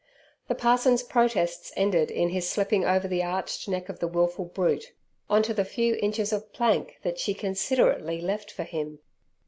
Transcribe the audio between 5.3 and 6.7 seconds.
to the few inches of